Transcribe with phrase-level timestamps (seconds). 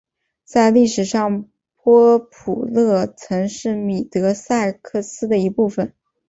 [0.45, 1.45] 在历史上
[1.75, 5.93] 波普勒曾是米德塞克斯的一部分。